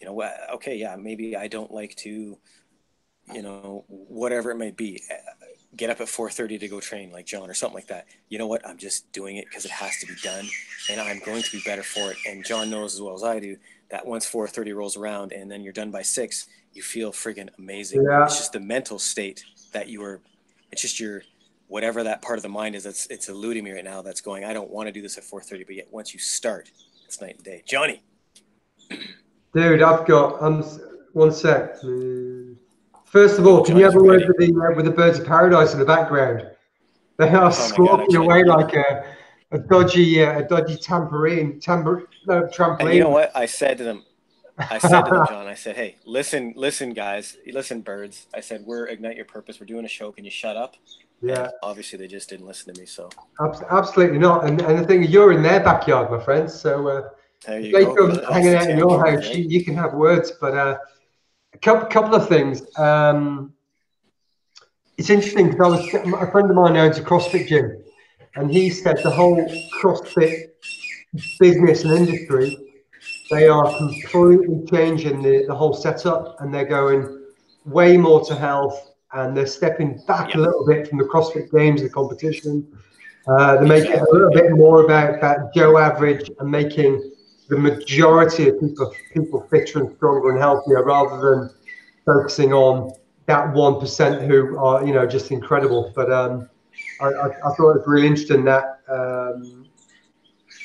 You 0.00 0.06
know, 0.06 0.30
okay, 0.54 0.76
yeah, 0.76 0.96
maybe 0.96 1.36
I 1.36 1.46
don't 1.46 1.70
like 1.70 1.94
to, 1.96 2.38
you 3.32 3.42
know, 3.42 3.84
whatever 3.88 4.50
it 4.50 4.56
may 4.56 4.70
be, 4.70 5.02
uh, 5.10 5.46
get 5.76 5.90
up 5.90 6.00
at 6.00 6.08
4:30 6.08 6.58
to 6.58 6.68
go 6.68 6.80
train 6.80 7.12
like 7.12 7.26
John 7.26 7.48
or 7.48 7.54
something 7.54 7.74
like 7.74 7.86
that. 7.88 8.06
You 8.28 8.38
know 8.38 8.46
what? 8.46 8.66
I'm 8.66 8.78
just 8.78 9.12
doing 9.12 9.36
it 9.36 9.44
because 9.48 9.64
it 9.64 9.70
has 9.70 9.98
to 9.98 10.06
be 10.06 10.14
done, 10.22 10.48
and 10.90 11.00
I'm 11.00 11.20
going 11.20 11.42
to 11.42 11.52
be 11.52 11.62
better 11.64 11.82
for 11.82 12.10
it. 12.10 12.16
And 12.26 12.44
John 12.44 12.70
knows 12.70 12.94
as 12.94 13.02
well 13.02 13.14
as 13.14 13.22
I 13.22 13.38
do 13.40 13.56
that 13.90 14.06
once 14.06 14.26
4:30 14.26 14.74
rolls 14.74 14.96
around 14.96 15.32
and 15.32 15.50
then 15.50 15.62
you're 15.62 15.72
done 15.72 15.90
by 15.90 16.02
six, 16.02 16.46
you 16.72 16.82
feel 16.82 17.12
friggin' 17.12 17.50
amazing. 17.58 18.02
Yeah. 18.02 18.24
It's 18.24 18.38
just 18.38 18.52
the 18.52 18.60
mental 18.60 18.98
state 18.98 19.44
that 19.72 19.88
you 19.88 20.02
are. 20.02 20.20
It's 20.72 20.82
just 20.82 20.98
your 20.98 21.22
whatever 21.70 22.02
that 22.02 22.20
part 22.20 22.36
of 22.36 22.42
the 22.42 22.48
mind 22.48 22.74
is 22.74 22.84
that's 22.84 23.06
it's 23.06 23.28
eluding 23.28 23.64
me 23.64 23.70
right 23.70 23.84
now 23.84 24.02
that's 24.02 24.20
going 24.20 24.44
i 24.44 24.52
don't 24.52 24.70
want 24.70 24.88
to 24.88 24.92
do 24.92 25.00
this 25.00 25.16
at 25.16 25.24
4.30 25.24 25.66
but 25.66 25.76
yet 25.76 25.88
once 25.90 26.12
you 26.12 26.18
start 26.18 26.70
it's 27.06 27.20
night 27.20 27.36
and 27.36 27.44
day 27.44 27.62
johnny 27.66 28.02
dude 29.54 29.80
i've 29.82 30.06
got 30.06 30.42
um 30.42 30.62
one 31.12 31.32
sec 31.32 31.76
first 33.04 33.38
of 33.38 33.46
all 33.46 33.64
can 33.64 33.76
you 33.76 33.84
have 33.84 33.94
a 33.94 34.02
word 34.02 34.24
with 34.26 34.36
the 34.36 34.52
uh, 34.52 34.74
with 34.74 34.84
the 34.84 34.90
birds 34.90 35.20
of 35.20 35.26
paradise 35.26 35.72
in 35.72 35.78
the 35.78 35.84
background 35.84 36.42
they 37.18 37.28
are 37.28 37.46
oh 37.46 37.50
squawking 37.50 38.16
away 38.16 38.42
like 38.42 38.74
a, 38.74 39.04
a 39.52 39.58
dodgy 39.58 40.22
uh, 40.24 40.40
a 40.40 40.42
dodgy 40.42 40.76
tambourine 40.76 41.60
tambour 41.60 42.08
no 42.26 42.42
trampoline 42.42 42.80
and 42.80 42.94
you 42.94 43.00
know 43.00 43.10
what 43.10 43.30
i 43.34 43.46
said 43.46 43.78
to 43.78 43.84
them 43.84 44.04
I 44.58 44.76
said 44.76 45.02
to 45.04 45.10
them, 45.10 45.26
John, 45.28 45.46
I 45.46 45.54
said, 45.54 45.76
hey, 45.76 45.96
listen, 46.04 46.52
listen, 46.54 46.92
guys, 46.92 47.38
listen, 47.46 47.80
birds. 47.80 48.26
I 48.34 48.40
said, 48.40 48.66
we're 48.66 48.88
Ignite 48.88 49.16
Your 49.16 49.24
Purpose. 49.24 49.58
We're 49.58 49.64
doing 49.64 49.86
a 49.86 49.88
show. 49.88 50.12
Can 50.12 50.26
you 50.26 50.30
shut 50.30 50.54
up? 50.54 50.76
Yeah. 51.22 51.44
And 51.44 51.52
obviously, 51.62 51.98
they 51.98 52.06
just 52.06 52.30
didn't 52.30 52.46
listen 52.46 52.72
to 52.72 52.80
me. 52.80 52.86
So 52.86 53.10
absolutely 53.70 54.18
not. 54.18 54.46
And, 54.46 54.60
and 54.62 54.78
the 54.78 54.86
thing, 54.86 55.04
you're 55.04 55.32
in 55.32 55.42
their 55.42 55.60
backyard, 55.60 56.10
my 56.10 56.22
friends. 56.22 56.58
So 56.58 56.88
uh, 56.88 57.08
they 57.46 57.70
go, 57.70 57.94
come 57.94 58.32
hanging 58.32 58.54
out 58.54 58.70
in 58.70 58.78
your 58.78 59.04
house, 59.04 59.28
you, 59.34 59.44
you, 59.44 59.64
can 59.64 59.74
have 59.74 59.94
words. 59.94 60.32
But 60.40 60.56
uh, 60.56 60.78
a 61.52 61.58
couple, 61.58 61.88
couple 61.88 62.14
of 62.14 62.28
things. 62.28 62.62
Um, 62.78 63.52
it's 64.96 65.10
interesting 65.10 65.50
because 65.50 65.94
I 65.94 66.02
was 66.02 66.24
a 66.28 66.30
friend 66.30 66.50
of 66.50 66.56
mine 66.56 66.76
owns 66.76 66.98
a 66.98 67.02
CrossFit 67.02 67.48
gym, 67.48 67.82
and 68.34 68.50
he 68.50 68.68
said 68.68 68.98
the 69.02 69.10
whole 69.10 69.46
CrossFit 69.80 70.50
business 71.38 71.84
and 71.84 71.92
industry 71.92 72.56
they 73.30 73.46
are 73.46 73.76
completely 73.78 74.66
changing 74.66 75.22
the, 75.22 75.44
the 75.46 75.54
whole 75.54 75.72
setup, 75.72 76.40
and 76.40 76.52
they're 76.52 76.64
going 76.64 77.24
way 77.64 77.96
more 77.96 78.24
to 78.24 78.34
health 78.34 78.89
and 79.12 79.36
they're 79.36 79.46
stepping 79.46 80.00
back 80.06 80.28
yep. 80.28 80.36
a 80.36 80.40
little 80.40 80.66
bit 80.66 80.88
from 80.88 80.98
the 80.98 81.04
CrossFit 81.04 81.50
Games, 81.50 81.82
the 81.82 81.88
competition. 81.88 82.66
Uh, 83.26 83.56
they're 83.56 83.66
making 83.66 83.92
it 83.92 84.00
a 84.00 84.08
little 84.12 84.30
bit 84.30 84.50
more 84.52 84.84
about 84.84 85.20
that 85.20 85.52
Joe 85.54 85.78
average 85.78 86.30
and 86.38 86.50
making 86.50 87.12
the 87.48 87.58
majority 87.58 88.48
of 88.48 88.60
people 88.60 88.94
people 89.12 89.46
fitter 89.50 89.80
and 89.80 89.96
stronger 89.96 90.30
and 90.30 90.38
healthier, 90.38 90.84
rather 90.84 91.20
than 91.20 91.50
focusing 92.06 92.52
on 92.52 92.92
that 93.26 93.52
one 93.52 93.78
percent 93.78 94.22
who 94.22 94.56
are 94.58 94.86
you 94.86 94.94
know 94.94 95.06
just 95.06 95.30
incredible. 95.30 95.92
But 95.94 96.10
um, 96.12 96.48
I, 97.00 97.06
I, 97.06 97.26
I, 97.26 97.54
thought 97.54 97.70
it 97.70 97.78
was 97.78 97.84
really 97.86 98.06
interesting 98.06 98.44
that 98.44 98.80
um, 98.88 99.66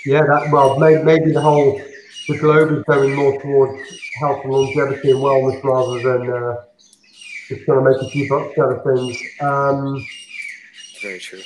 yeah, 0.05 0.23
that 0.25 0.49
well 0.51 0.79
maybe, 0.79 1.03
maybe 1.03 1.31
the 1.31 1.41
whole 1.41 1.81
the 2.27 2.37
globe 2.37 2.71
is 2.71 2.83
going 2.85 3.13
more 3.15 3.39
towards 3.41 3.81
health 4.19 4.43
and 4.43 4.53
longevity 4.53 5.11
and 5.11 5.19
wellness 5.19 5.63
rather 5.63 6.01
than 6.01 6.31
uh, 6.31 6.55
just 7.47 7.65
trying 7.65 7.83
to 7.83 7.91
make 7.91 8.01
a 8.01 8.09
few 8.09 8.27
bucks 8.29 8.57
out 8.57 8.71
of 8.71 8.83
things. 8.83 9.17
Um, 9.41 10.05
Very 11.01 11.19
true. 11.19 11.41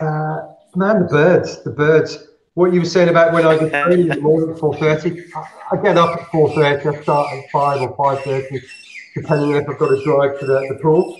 Uh, 0.00 0.48
man, 0.76 1.02
the 1.02 1.08
birds, 1.10 1.62
the 1.64 1.70
birds. 1.70 2.26
What 2.54 2.72
you 2.72 2.80
were 2.80 2.86
saying 2.86 3.08
about 3.08 3.32
when 3.32 3.46
I 3.46 3.56
get 3.56 3.84
training 3.84 4.08
in 4.10 4.16
the 4.16 4.20
morning 4.20 4.50
at 4.50 4.58
four 4.58 4.76
thirty, 4.76 5.24
I 5.70 5.76
get 5.76 5.96
up 5.96 6.20
at 6.20 6.26
four 6.30 6.52
thirty. 6.54 6.88
I 6.88 7.02
start 7.02 7.32
at 7.32 7.50
five 7.50 7.80
or 7.80 7.94
five 7.96 8.24
thirty, 8.24 8.60
depending 9.14 9.52
if 9.52 9.68
I've 9.68 9.78
got 9.78 9.88
to 9.88 10.02
drive 10.02 10.40
to 10.40 10.46
the, 10.46 10.66
the 10.68 10.78
pool. 10.82 11.16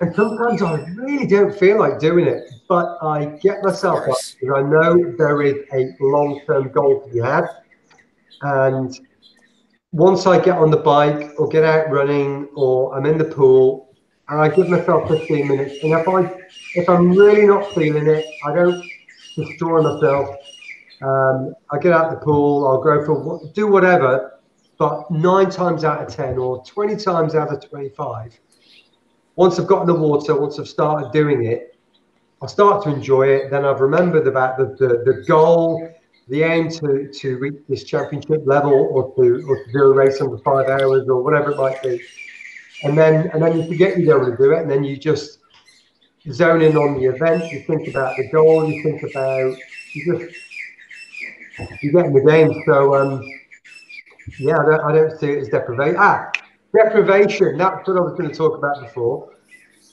And 0.00 0.14
sometimes 0.14 0.60
I 0.62 0.84
really 0.96 1.26
don't 1.26 1.56
feel 1.56 1.78
like 1.78 2.00
doing 2.00 2.26
it, 2.26 2.42
but 2.68 2.98
I 3.02 3.26
get 3.40 3.62
myself 3.62 4.00
up 4.08 4.16
because 4.40 4.56
I 4.56 4.62
know 4.62 5.14
there 5.16 5.42
is 5.42 5.56
a 5.72 5.94
long-term 6.00 6.70
goal 6.70 7.02
to 7.02 7.12
be 7.12 7.20
had, 7.20 7.48
and 8.42 8.98
once 9.98 10.26
I 10.26 10.38
get 10.38 10.56
on 10.56 10.70
the 10.70 10.76
bike 10.76 11.34
or 11.38 11.48
get 11.48 11.64
out 11.64 11.90
running 11.90 12.48
or 12.54 12.96
I'm 12.96 13.04
in 13.04 13.18
the 13.18 13.24
pool 13.24 13.96
and 14.28 14.40
I 14.40 14.48
give 14.48 14.68
myself 14.68 15.08
15 15.08 15.48
minutes 15.48 15.82
and 15.82 15.92
if 15.92 16.06
I 16.06 16.32
if 16.76 16.88
I'm 16.88 17.10
really 17.10 17.44
not 17.44 17.74
feeling 17.74 18.06
it, 18.06 18.24
I 18.46 18.54
don't 18.54 18.80
destroy 19.34 19.82
myself. 19.82 20.36
Um, 21.02 21.52
I 21.72 21.78
get 21.78 21.92
out 21.92 22.12
the 22.12 22.24
pool, 22.24 22.68
I'll 22.68 22.80
go 22.80 23.04
for 23.04 23.40
do 23.54 23.66
whatever, 23.66 24.38
but 24.78 25.10
nine 25.10 25.50
times 25.50 25.82
out 25.82 26.00
of 26.00 26.14
10 26.14 26.38
or 26.38 26.64
20 26.64 26.94
times 26.94 27.34
out 27.34 27.52
of 27.52 27.68
25, 27.68 28.38
once 29.34 29.58
I've 29.58 29.66
got 29.66 29.80
in 29.80 29.88
the 29.88 29.94
water, 29.94 30.38
once 30.40 30.60
I've 30.60 30.68
started 30.68 31.10
doing 31.10 31.44
it, 31.44 31.76
I'll 32.40 32.48
start 32.48 32.84
to 32.84 32.90
enjoy 32.90 33.30
it. 33.30 33.50
Then 33.50 33.64
I've 33.64 33.80
remembered 33.80 34.28
about 34.28 34.58
the, 34.58 34.66
the, 34.78 35.02
the 35.04 35.24
goal, 35.26 35.92
the 36.28 36.42
aim 36.42 36.68
to, 36.68 37.10
to 37.12 37.38
reach 37.38 37.60
this 37.68 37.84
championship 37.84 38.42
level 38.44 38.72
or 38.72 39.14
to, 39.16 39.46
or 39.48 39.64
to 39.64 39.72
do 39.72 39.78
a 39.78 39.94
race 39.94 40.20
under 40.20 40.38
five 40.38 40.68
hours 40.68 41.08
or 41.08 41.22
whatever 41.22 41.52
it 41.52 41.56
might 41.56 41.82
be. 41.82 42.00
And 42.84 42.96
then, 42.96 43.30
and 43.32 43.42
then 43.42 43.58
you 43.58 43.66
forget 43.66 43.98
you 43.98 44.06
don't 44.06 44.22
want 44.22 44.38
to 44.38 44.42
do 44.42 44.52
it. 44.52 44.62
And 44.62 44.70
then 44.70 44.84
you 44.84 44.96
just 44.96 45.38
zone 46.30 46.62
in 46.62 46.76
on 46.76 47.00
the 47.00 47.06
event. 47.06 47.50
You 47.50 47.60
think 47.62 47.88
about 47.88 48.16
the 48.16 48.28
goal. 48.30 48.70
You 48.70 48.82
think 48.82 49.02
about, 49.02 49.56
you 49.94 50.18
just, 50.18 50.36
you 51.82 51.92
get 51.92 52.06
in 52.06 52.12
the 52.12 52.20
game. 52.20 52.62
So, 52.66 52.94
um, 52.94 53.22
yeah, 54.38 54.58
I 54.58 54.64
don't, 54.64 54.80
I 54.80 54.92
don't 54.92 55.18
see 55.18 55.30
it 55.30 55.38
as 55.38 55.48
deprivation. 55.48 55.96
Ah, 55.98 56.30
deprivation. 56.74 57.56
That's 57.56 57.88
what 57.88 57.96
I 57.96 58.00
was 58.00 58.18
going 58.18 58.30
to 58.30 58.36
talk 58.36 58.58
about 58.58 58.82
before. 58.82 59.30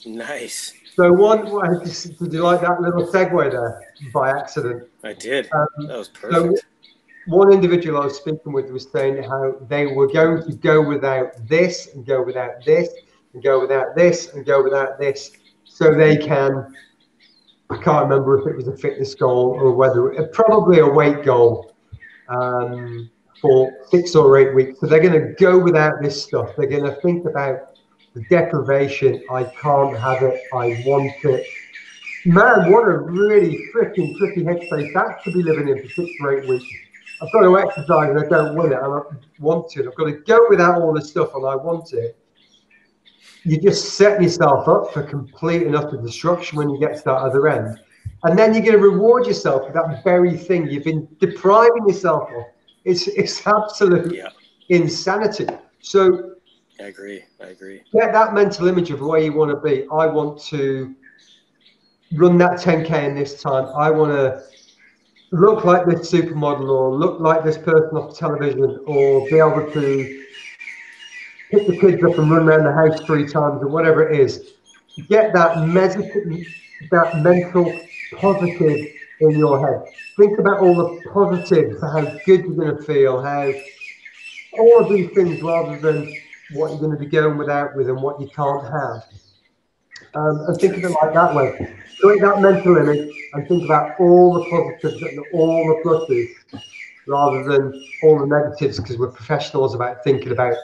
Nice. 0.06 0.74
So 0.96 1.12
one, 1.12 1.46
did 1.84 2.34
you 2.34 2.42
like 2.42 2.62
that 2.62 2.82
little 2.82 3.06
segue 3.06 3.52
there 3.52 3.94
by 4.14 4.30
accident? 4.30 4.88
I 5.04 5.14
did. 5.14 5.50
Um, 5.52 5.88
that 5.88 5.98
was 5.98 6.10
perfect. 6.10 6.60
So 6.60 6.68
one 7.28 7.52
individual 7.52 8.02
I 8.02 8.06
was 8.06 8.18
speaking 8.18 8.54
with 8.54 8.70
was 8.70 8.90
saying 8.92 9.24
how 9.24 9.56
they 9.68 9.88
were 9.88 10.08
going 10.08 10.44
to 10.44 10.56
go 10.56 10.82
without 10.82 11.48
this 11.48 11.94
and 11.94 12.06
go 12.06 12.24
without 12.24 12.64
this 12.64 12.90
and 13.34 13.44
go 13.44 13.60
without 13.60 13.96
this 13.96 14.34
and 14.34 14.46
go 14.46 14.64
without 14.64 14.98
this, 15.00 15.32
so 15.66 15.94
they 15.94 16.16
can. 16.18 16.74
I 17.70 17.78
can't 17.78 18.08
remember 18.08 18.40
if 18.40 18.48
it 18.48 18.56
was 18.56 18.68
a 18.68 18.78
fitness 18.78 19.16
goal 19.16 19.58
or 19.60 19.72
whether 19.72 20.12
it, 20.14 20.32
probably 20.32 20.80
a 20.80 20.88
weight 20.88 21.24
goal. 21.24 21.74
Um, 22.30 23.10
for 23.42 23.72
six 23.92 24.16
or 24.16 24.38
eight 24.38 24.56
weeks. 24.56 24.80
So 24.80 24.88
they're 24.88 25.02
going 25.02 25.14
to 25.14 25.34
go 25.34 25.60
without 25.60 26.02
this 26.02 26.24
stuff. 26.24 26.56
They're 26.58 26.68
going 26.68 26.84
to 26.84 27.00
think 27.02 27.26
about 27.26 27.75
the 28.16 28.24
deprivation. 28.30 29.24
I 29.30 29.44
can't 29.44 29.98
have 29.98 30.24
it. 30.24 30.42
I 30.54 30.82
want 30.86 31.14
it. 31.24 31.46
Man, 32.26 32.72
what 32.72 32.88
a 32.88 32.98
really 32.98 33.68
freaking 33.74 34.18
tricky 34.18 34.44
headspace 34.44 34.92
that 34.96 35.24
to 35.26 35.32
be 35.32 35.44
living 35.44 35.68
in 35.68 35.80
for 35.84 35.90
six 35.90 36.10
or 36.22 36.40
eight 36.40 36.50
weeks. 36.50 36.66
I've 37.22 37.32
got 37.32 37.42
to 37.42 37.60
exercise 37.60 38.10
and 38.10 38.20
I 38.20 38.28
don't 38.28 38.56
want 38.56 38.72
it. 38.72 38.80
I 38.82 38.88
want 39.40 39.78
it. 39.78 39.88
I've 39.88 39.96
got 39.96 40.06
to 40.06 40.14
go 40.26 40.40
without 40.50 40.82
all 40.82 40.94
this 40.94 41.12
stuff 41.12 41.36
and 41.36 41.46
I 41.46 41.56
want 41.56 41.94
it. 41.94 42.18
You 43.44 43.62
just 43.62 43.94
set 43.94 44.22
yourself 44.22 44.68
up 44.68 44.92
for 44.92 45.04
complete 45.04 45.68
and 45.68 45.76
utter 45.76 46.02
destruction 46.02 46.58
when 46.58 46.70
you 46.70 46.80
get 46.80 46.98
to 46.98 47.04
that 47.06 47.18
other 47.18 47.48
end. 47.48 47.80
And 48.24 48.40
then 48.40 48.54
you're 48.54 48.64
going 48.64 48.78
to 48.78 48.80
reward 48.80 49.28
yourself 49.28 49.68
for 49.68 49.74
that 49.74 50.04
very 50.04 50.36
thing 50.36 50.68
you've 50.68 50.84
been 50.84 51.08
depriving 51.20 51.88
yourself 51.88 52.30
of 52.36 52.44
it's 52.86 53.08
it's 53.08 53.46
absolute 53.48 54.16
yeah. 54.16 54.30
insanity. 54.70 55.48
So 55.82 56.35
I 56.80 56.84
agree. 56.84 57.24
I 57.42 57.48
agree. 57.48 57.82
Get 57.94 58.12
that 58.14 58.34
mental 58.34 58.68
image 58.68 58.92
of 58.92 59.02
where 59.02 59.20
you 59.20 59.34
want 59.34 59.52
to 59.52 59.58
be. 59.58 59.84
I 59.92 60.06
want 60.08 60.40
to 60.46 60.94
run 62.14 62.38
that 62.38 62.60
10k 62.60 63.06
in 63.06 63.16
this 63.16 63.42
time. 63.42 63.68
I 63.78 63.90
want 63.90 64.12
to 64.12 64.44
look 65.32 65.64
like 65.66 65.86
this 65.86 66.12
supermodel 66.12 66.70
or 66.70 66.96
look 66.96 67.20
like 67.20 67.44
this 67.44 67.58
person 67.58 67.98
off 67.98 68.18
television 68.18 68.80
or 68.86 69.28
be 69.30 69.38
able 69.38 69.72
to 69.72 70.24
pick 71.52 71.68
the 71.68 71.78
kids 71.78 72.04
up 72.04 72.18
and 72.18 72.30
run 72.30 72.48
around 72.48 72.66
the 72.66 72.72
house 72.74 73.00
three 73.06 73.26
times 73.26 73.62
or 73.62 73.68
whatever 73.68 74.08
it 74.10 74.20
is. 74.20 74.54
Get 75.10 75.34
that, 75.34 75.60
med- 75.68 76.12
that 76.92 77.22
mental 77.24 77.80
positive 78.18 78.88
in 79.22 79.32
your 79.38 79.60
head. 79.66 79.94
Think 80.18 80.40
about 80.40 80.60
all 80.60 80.76
the 80.76 81.10
positives, 81.12 81.82
how 81.82 82.02
good 82.26 82.42
you're 82.46 82.56
going 82.56 82.78
to 82.78 82.84
feel, 82.84 83.22
how 83.22 83.52
all 84.58 84.80
of 84.84 84.90
these 84.90 85.10
things 85.12 85.42
rather 85.42 85.80
than 85.80 86.14
what 86.52 86.70
you're 86.70 86.80
going 86.80 86.92
to 86.92 86.98
be 86.98 87.06
going 87.06 87.38
without 87.38 87.76
with 87.76 87.90
and 87.90 88.02
what 88.02 88.20
you 88.20 88.28
can't 88.28 88.64
have. 88.64 89.04
Um, 90.14 90.46
and 90.48 90.60
think 90.60 90.78
of 90.78 90.84
it 90.84 90.96
like 91.02 91.14
that 91.14 91.36
way. 91.36 91.76
Create 92.00 92.22
that 92.22 92.42
mental 92.42 92.78
image 92.78 93.14
and 93.34 93.48
think 93.48 93.66
about 93.66 94.00
all 94.00 94.34
the 94.34 94.50
positives 94.50 95.02
and 95.02 95.26
all 95.34 95.68
the 95.68 95.90
pluses 95.90 96.30
rather 97.08 97.44
than 97.44 97.88
all 98.04 98.20
the 98.20 98.26
negatives 98.26 98.80
because 98.80 98.98
we're 98.98 99.12
professionals 99.12 99.76
about 99.76 100.04
thinking 100.04 100.32
about 100.32 100.56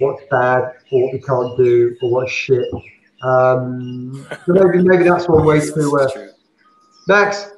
what's 0.00 0.22
bad 0.30 0.74
or 0.90 1.02
what 1.02 1.12
we 1.12 1.20
can't 1.20 1.56
do 1.56 1.96
or 2.02 2.10
what's 2.10 2.32
shit. 2.32 2.66
Um, 3.22 4.26
so 4.46 4.52
maybe, 4.52 4.82
maybe 4.82 5.04
that's 5.04 5.28
one 5.28 5.44
way 5.44 5.60
to. 5.60 5.98
Uh, 6.00 6.28
Max. 7.08 7.50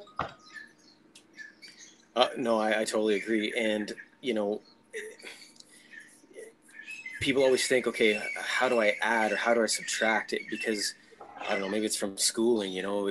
Uh, 2.15 2.27
no, 2.37 2.59
I, 2.59 2.81
I 2.81 2.85
totally 2.85 3.15
agree. 3.15 3.53
And, 3.57 3.91
you 4.21 4.33
know, 4.33 4.61
people 7.21 7.43
always 7.43 7.65
think, 7.67 7.87
okay, 7.87 8.21
how 8.37 8.67
do 8.67 8.81
I 8.81 8.97
add 9.01 9.31
or 9.31 9.37
how 9.37 9.53
do 9.53 9.63
I 9.63 9.67
subtract 9.67 10.33
it? 10.33 10.41
Because 10.49 10.95
I 11.47 11.51
don't 11.51 11.61
know, 11.61 11.69
maybe 11.69 11.85
it's 11.85 11.95
from 11.95 12.17
schooling, 12.17 12.71
you 12.71 12.81
know, 12.81 13.09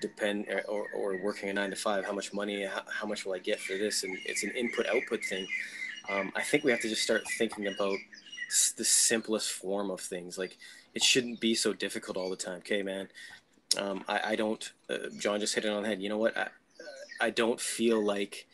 depend 0.00 0.46
or, 0.68 0.86
or 0.94 1.22
working 1.22 1.48
a 1.50 1.52
nine 1.52 1.70
to 1.70 1.76
five, 1.76 2.04
how 2.04 2.12
much 2.12 2.32
money, 2.32 2.64
how, 2.64 2.82
how 2.92 3.06
much 3.06 3.24
will 3.24 3.34
I 3.34 3.38
get 3.38 3.60
for 3.60 3.74
this? 3.74 4.02
And 4.02 4.18
it's 4.24 4.42
an 4.42 4.50
input 4.50 4.86
output 4.86 5.24
thing. 5.24 5.46
Um, 6.10 6.32
I 6.34 6.42
think 6.42 6.64
we 6.64 6.70
have 6.72 6.80
to 6.80 6.88
just 6.88 7.02
start 7.02 7.22
thinking 7.38 7.68
about 7.68 7.96
the 8.76 8.84
simplest 8.84 9.52
form 9.52 9.90
of 9.90 10.00
things. 10.00 10.36
Like 10.36 10.58
it 10.94 11.02
shouldn't 11.02 11.40
be 11.40 11.54
so 11.54 11.72
difficult 11.72 12.16
all 12.16 12.30
the 12.30 12.36
time. 12.36 12.58
Okay, 12.58 12.82
man, 12.82 13.08
um, 13.78 14.04
I, 14.08 14.32
I, 14.32 14.36
don't. 14.36 14.72
Uh, 14.88 15.08
John 15.18 15.38
just 15.38 15.54
hit 15.54 15.64
it 15.64 15.70
on 15.70 15.82
the 15.82 15.88
head. 15.88 16.02
You 16.02 16.08
know 16.08 16.18
what? 16.18 16.36
I, 16.36 16.48
I 17.20 17.30
don't 17.30 17.60
feel 17.60 18.04
like 18.04 18.48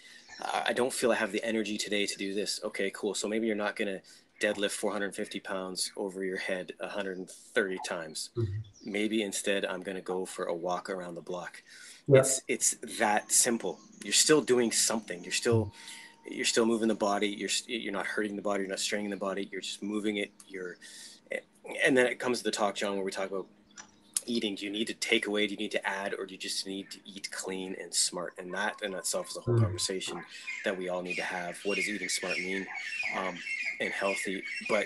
I 0.66 0.74
don't 0.74 0.92
feel 0.92 1.12
I 1.12 1.14
have 1.14 1.32
the 1.32 1.42
energy 1.42 1.78
today 1.78 2.04
to 2.04 2.16
do 2.18 2.34
this. 2.34 2.60
Okay, 2.62 2.90
cool. 2.94 3.14
So 3.14 3.26
maybe 3.26 3.46
you're 3.46 3.56
not 3.56 3.74
gonna 3.74 4.00
deadlift 4.40 4.72
450 4.72 5.40
pounds 5.40 5.92
over 5.96 6.24
your 6.24 6.36
head 6.36 6.72
130 6.78 7.78
times. 7.86 8.30
Mm-hmm. 8.36 8.52
Maybe 8.84 9.22
instead 9.22 9.64
I'm 9.64 9.82
gonna 9.82 10.00
go 10.00 10.24
for 10.26 10.46
a 10.46 10.54
walk 10.54 10.90
around 10.90 11.14
the 11.14 11.22
block. 11.22 11.62
Yeah. 12.06 12.20
It's 12.20 12.42
it's 12.48 12.76
that 12.98 13.32
simple. 13.32 13.78
You're 14.04 14.12
still 14.12 14.40
doing 14.40 14.72
something. 14.72 15.22
You're 15.22 15.32
still 15.32 15.72
you're 16.28 16.44
still 16.44 16.66
moving 16.66 16.88
the 16.88 16.94
body. 16.94 17.28
You're 17.28 17.50
you're 17.66 17.92
not 17.92 18.06
hurting 18.06 18.36
the 18.36 18.42
body. 18.42 18.62
You're 18.62 18.70
not 18.70 18.80
straining 18.80 19.10
the 19.10 19.16
body. 19.16 19.48
You're 19.50 19.60
just 19.60 19.82
moving 19.82 20.18
it. 20.18 20.32
You're 20.46 20.76
and 21.84 21.96
then 21.96 22.06
it 22.06 22.18
comes 22.18 22.38
to 22.38 22.44
the 22.44 22.50
talk, 22.50 22.76
John, 22.76 22.94
where 22.94 23.04
we 23.04 23.10
talk 23.10 23.30
about 23.30 23.46
eating 24.26 24.54
do 24.54 24.64
you 24.64 24.70
need 24.70 24.86
to 24.86 24.94
take 24.94 25.26
away 25.26 25.46
do 25.46 25.52
you 25.52 25.58
need 25.58 25.70
to 25.70 25.86
add 25.86 26.14
or 26.14 26.26
do 26.26 26.34
you 26.34 26.38
just 26.38 26.66
need 26.66 26.90
to 26.90 26.98
eat 27.04 27.30
clean 27.30 27.76
and 27.80 27.94
smart 27.94 28.34
and 28.38 28.52
that 28.52 28.74
in 28.82 28.92
itself 28.94 29.30
is 29.30 29.36
a 29.36 29.40
whole 29.40 29.54
mm. 29.54 29.62
conversation 29.62 30.20
that 30.64 30.76
we 30.76 30.88
all 30.88 31.02
need 31.02 31.14
to 31.14 31.22
have 31.22 31.58
what 31.64 31.76
does 31.76 31.88
eating 31.88 32.08
smart 32.08 32.36
mean 32.38 32.66
um, 33.16 33.36
and 33.80 33.92
healthy 33.92 34.42
but 34.68 34.84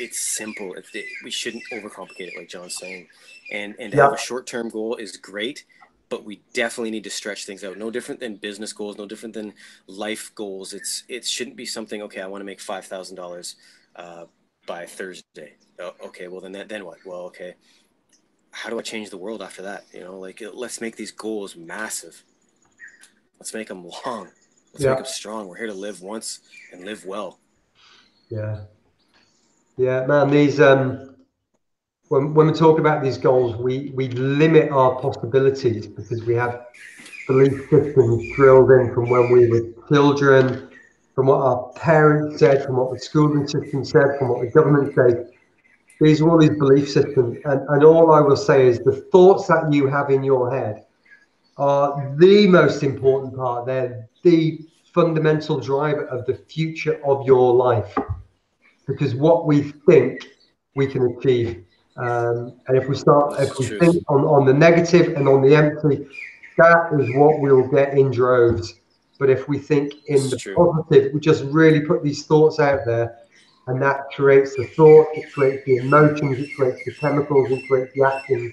it's 0.00 0.20
simple 0.20 0.74
it, 0.74 0.84
we 1.24 1.30
shouldn't 1.30 1.62
overcomplicate 1.72 2.28
it 2.28 2.36
like 2.36 2.48
john's 2.48 2.76
saying 2.76 3.06
and 3.50 3.74
and 3.78 3.92
to 3.92 3.98
yeah. 3.98 4.04
have 4.04 4.14
a 4.14 4.18
short-term 4.18 4.68
goal 4.68 4.96
is 4.96 5.16
great 5.16 5.64
but 6.08 6.24
we 6.24 6.42
definitely 6.52 6.90
need 6.90 7.04
to 7.04 7.10
stretch 7.10 7.46
things 7.46 7.64
out 7.64 7.78
no 7.78 7.90
different 7.90 8.20
than 8.20 8.36
business 8.36 8.72
goals 8.72 8.98
no 8.98 9.06
different 9.06 9.34
than 9.34 9.52
life 9.86 10.32
goals 10.34 10.72
it's 10.72 11.04
it 11.08 11.24
shouldn't 11.24 11.56
be 11.56 11.66
something 11.66 12.02
okay 12.02 12.20
i 12.20 12.26
want 12.26 12.40
to 12.40 12.46
make 12.46 12.60
$5000 12.60 13.54
uh, 13.96 14.24
by 14.66 14.86
thursday 14.86 15.54
oh, 15.78 15.94
okay 16.04 16.28
well 16.28 16.40
then 16.40 16.52
that, 16.52 16.68
then 16.68 16.84
what 16.84 16.98
well 17.04 17.22
okay 17.22 17.54
how 18.52 18.68
do 18.70 18.78
I 18.78 18.82
change 18.82 19.10
the 19.10 19.18
world 19.18 19.42
after 19.42 19.62
that? 19.62 19.86
You 19.92 20.00
know, 20.00 20.18
like 20.18 20.42
let's 20.52 20.80
make 20.80 20.94
these 20.94 21.10
goals 21.10 21.56
massive. 21.56 22.22
Let's 23.40 23.52
make 23.52 23.68
them 23.68 23.84
long. 24.06 24.28
Let's 24.72 24.84
yeah. 24.84 24.90
make 24.90 24.98
them 24.98 25.06
strong. 25.06 25.48
We're 25.48 25.56
here 25.56 25.66
to 25.66 25.74
live 25.74 26.00
once 26.00 26.40
and 26.70 26.84
live 26.84 27.04
well. 27.04 27.40
Yeah. 28.32 28.60
Yeah, 29.76 30.06
man, 30.06 30.30
these 30.30 30.60
um 30.60 31.14
when 32.08 32.34
when 32.34 32.46
we 32.46 32.52
talk 32.52 32.78
about 32.78 33.02
these 33.02 33.18
goals, 33.18 33.56
we 33.56 33.92
we 33.94 34.08
limit 34.08 34.70
our 34.70 34.92
possibilities 35.00 35.86
because 35.86 36.24
we 36.24 36.34
have 36.34 36.54
belief 37.26 37.54
systems 37.70 38.34
drilled 38.34 38.70
in 38.70 38.94
from 38.94 39.08
when 39.08 39.30
we 39.30 39.48
were 39.48 39.64
children, 39.88 40.70
from 41.14 41.26
what 41.26 41.40
our 41.40 41.72
parents 41.74 42.38
said, 42.40 42.64
from 42.64 42.76
what 42.76 42.92
the 42.92 42.98
schooling 42.98 43.46
system 43.46 43.84
said, 43.84 44.08
from 44.18 44.28
what 44.30 44.40
the 44.40 44.50
government 44.50 44.94
said 44.94 45.32
these 46.02 46.20
are 46.20 46.28
all 46.28 46.38
these 46.38 46.58
belief 46.58 46.90
systems. 46.90 47.38
And, 47.44 47.60
and 47.68 47.84
all 47.84 48.12
I 48.12 48.20
will 48.20 48.36
say 48.36 48.66
is 48.66 48.80
the 48.80 49.06
thoughts 49.12 49.46
that 49.46 49.72
you 49.72 49.86
have 49.86 50.10
in 50.10 50.24
your 50.24 50.50
head 50.50 50.84
are 51.56 52.14
the 52.18 52.48
most 52.48 52.82
important 52.82 53.36
part. 53.36 53.66
They're 53.66 54.08
the 54.22 54.58
fundamental 54.92 55.60
driver 55.60 56.04
of 56.06 56.26
the 56.26 56.34
future 56.34 57.00
of 57.04 57.24
your 57.24 57.54
life. 57.54 57.96
Because 58.86 59.14
what 59.14 59.46
we 59.46 59.62
think 59.62 60.26
we 60.74 60.86
can 60.86 61.16
achieve. 61.16 61.64
Um, 61.96 62.54
and 62.66 62.76
if 62.76 62.88
we 62.88 62.96
start, 62.96 63.38
if 63.40 63.58
we 63.58 63.78
think 63.78 64.04
on, 64.08 64.24
on 64.24 64.46
the 64.46 64.54
negative 64.54 65.14
and 65.16 65.28
on 65.28 65.42
the 65.42 65.54
empty, 65.54 66.06
that 66.56 66.98
is 66.98 67.14
what 67.16 67.40
we'll 67.40 67.68
get 67.68 67.96
in 67.96 68.10
droves. 68.10 68.74
But 69.18 69.30
if 69.30 69.48
we 69.48 69.58
think 69.58 69.92
in 70.06 70.30
the 70.30 70.36
true. 70.36 70.54
positive, 70.54 71.12
we 71.12 71.20
just 71.20 71.44
really 71.44 71.80
put 71.80 72.02
these 72.02 72.26
thoughts 72.26 72.58
out 72.58 72.80
there, 72.86 73.18
and 73.66 73.80
that 73.82 74.06
creates 74.14 74.56
the 74.56 74.66
thought, 74.68 75.06
it 75.14 75.32
creates 75.32 75.64
the 75.64 75.76
emotions, 75.76 76.38
it 76.38 76.50
creates 76.56 76.84
the 76.84 76.92
chemicals, 76.94 77.50
it 77.50 77.66
creates 77.68 77.92
the 77.94 78.02
actions. 78.04 78.52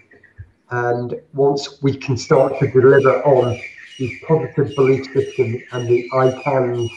And 0.72 1.16
once 1.34 1.82
we 1.82 1.96
can 1.96 2.18
start 2.18 2.60
to 2.60 2.70
deliver 2.70 3.24
on 3.24 3.60
these 3.98 4.22
positive 4.28 4.76
belief 4.76 5.06
systems 5.12 5.64
and 5.72 5.88
the 5.88 6.08
I 6.14 6.40
cans 6.44 6.92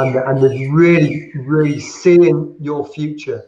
and 0.00 0.14
the, 0.14 0.26
and 0.26 0.74
really, 0.74 1.32
really 1.34 1.80
seeing 1.80 2.56
your 2.60 2.86
future, 2.86 3.44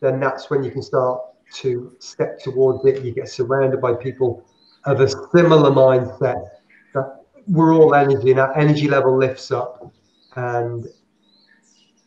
then 0.00 0.20
that's 0.20 0.50
when 0.50 0.62
you 0.62 0.70
can 0.70 0.82
start 0.82 1.20
to 1.54 1.94
step 1.98 2.38
towards 2.40 2.84
it. 2.84 3.02
You 3.02 3.12
get 3.12 3.28
surrounded 3.28 3.80
by 3.80 3.94
people 3.94 4.44
of 4.84 5.00
a 5.00 5.08
similar 5.08 5.70
mindset. 5.70 6.48
That 6.94 7.24
we're 7.46 7.74
all 7.74 7.94
energy, 7.94 8.30
and 8.30 8.38
that 8.38 8.56
energy 8.56 8.88
level 8.88 9.16
lifts 9.16 9.50
up, 9.50 9.92
and 10.36 10.86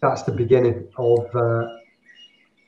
that's 0.02 0.24
the 0.24 0.32
beginning 0.32 0.88
of 0.98 1.36
uh, 1.36 1.68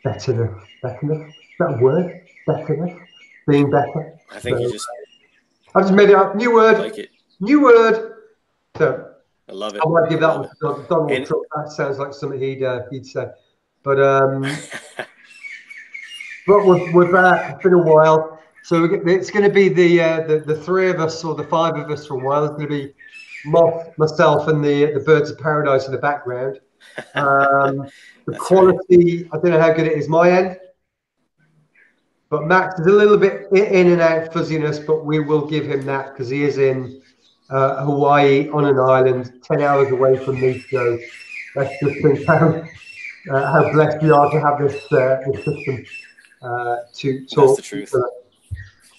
betterness. 0.04 0.64
That 0.84 1.80
word? 1.82 2.22
Betterness? 2.48 3.00
Being 3.48 3.70
better? 3.70 4.18
I 4.32 4.40
think 4.40 4.58
so, 4.58 4.64
you 4.64 4.72
just. 4.72 4.88
I 5.76 5.82
just 5.82 5.94
made 5.94 6.10
it 6.10 6.16
up. 6.16 6.36
New 6.36 6.54
word. 6.54 6.80
like 6.80 6.98
it. 6.98 7.10
New 7.40 7.62
word. 7.64 8.14
So 8.78 9.15
I 9.48 9.54
love 9.54 9.76
it. 9.76 9.82
I 9.86 9.90
might 9.90 10.10
give 10.10 10.22
that 10.22 10.38
one 10.38 10.50
to 10.50 10.88
Donald 10.90 11.12
and, 11.12 11.26
Trump. 11.26 11.44
That 11.56 11.72
sounds 11.72 12.00
like 12.00 12.14
something 12.14 12.40
he'd 12.40 12.64
uh, 12.64 12.82
he'd 12.90 13.06
say. 13.06 13.28
But 13.84 14.00
um, 14.00 14.42
but 16.48 17.12
that, 17.12 17.52
it's 17.54 17.64
been 17.64 17.74
a 17.74 17.78
while. 17.78 18.40
So 18.64 18.86
it's 19.06 19.30
going 19.30 19.46
to 19.46 19.54
be 19.54 19.70
the, 19.70 20.02
uh, 20.02 20.22
the 20.28 20.40
the 20.40 20.56
three 20.56 20.90
of 20.90 21.00
us 21.00 21.24
or 21.24 21.36
the 21.36 21.44
five 21.44 21.76
of 21.76 21.92
us 21.92 22.08
for 22.08 22.16
a 22.16 22.26
while. 22.26 22.46
It's 22.46 22.56
going 22.56 22.70
to 22.70 22.88
be 22.88 22.94
Moth, 23.46 23.96
myself, 24.00 24.48
and 24.48 24.64
the 24.64 24.92
the 24.94 25.02
birds 25.02 25.30
of 25.30 25.38
paradise 25.38 25.86
in 25.86 25.92
the 25.92 26.00
background. 26.00 26.60
Um, 27.14 27.88
the 28.26 28.38
quality, 28.40 29.24
right. 29.24 29.30
I 29.34 29.38
don't 29.38 29.52
know 29.52 29.62
how 29.62 29.74
good 29.74 29.86
it 29.86 29.94
is 29.94 30.10
my 30.10 30.32
end, 30.32 30.58
but 32.30 32.48
Max 32.48 32.80
is 32.80 32.88
a 32.88 32.92
little 32.92 33.18
bit 33.18 33.52
in 33.52 33.92
and 33.92 34.02
out 34.02 34.34
fuzziness, 34.34 34.80
but 34.80 35.06
we 35.06 35.20
will 35.20 35.46
give 35.46 35.68
him 35.68 35.86
that 35.86 36.14
because 36.14 36.30
he 36.30 36.44
is 36.44 36.58
in 36.58 37.04
uh, 37.50 37.86
Hawaii 37.86 38.50
on 38.50 38.66
an 38.66 38.80
island, 38.80 39.42
10 39.44 39.62
hours 39.62 39.92
away 39.92 40.18
from 40.18 40.40
me. 40.40 40.64
So 40.70 40.98
let's 41.56 41.74
just 41.82 42.02
think 42.02 42.26
how, 42.26 42.64
uh, 43.32 43.52
how 43.52 43.72
blessed 43.72 44.02
we 44.02 44.12
are 44.12 44.32
to 44.32 44.40
have 44.40 44.60
this, 44.60 44.92
uh, 44.92 45.18
this 45.32 45.46
system 45.46 45.86
uh, 46.42 46.78
to 46.94 47.26
talk. 47.28 47.58
That's 47.58 47.58
the 47.58 47.62
truth. 47.62 47.96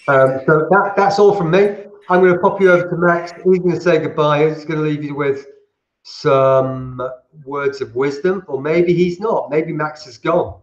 Um, 0.09 0.41
so 0.47 0.69
that, 0.71 0.95
that's 0.97 1.19
all 1.19 1.35
from 1.35 1.51
me. 1.51 1.85
I'm 2.09 2.21
going 2.21 2.33
to 2.33 2.39
pop 2.39 2.61
you 2.61 2.71
over 2.71 2.89
to 2.89 2.97
Max. 2.97 3.33
He's 3.33 3.59
going 3.59 3.73
to 3.73 3.81
say 3.81 3.99
goodbye. 3.99 4.49
He's 4.49 4.65
going 4.65 4.79
to 4.79 4.87
leave 4.87 5.03
you 5.03 5.17
with 5.17 5.47
some 6.05 7.03
words 7.45 7.81
of 7.81 7.97
wisdom, 7.97 8.45
or 8.47 8.61
maybe 8.61 8.95
he's 8.95 9.19
not. 9.19 9.51
Maybe 9.51 9.73
Max 9.73 10.07
is 10.07 10.19
gone. 10.19 10.61